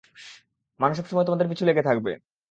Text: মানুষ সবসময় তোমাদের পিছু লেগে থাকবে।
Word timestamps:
মানুষ 0.79 0.95
সবসময় 0.99 1.25
তোমাদের 1.25 1.47
পিছু 1.47 1.63
লেগে 1.65 1.83
থাকবে। 1.83 2.11